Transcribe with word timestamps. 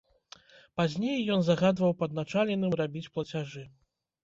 Пазней 0.81 1.17
ён 1.35 1.39
загадваў 1.51 1.95
падначаленым 2.01 2.71
рабіць 2.83 3.07
плацяжы. 3.13 3.63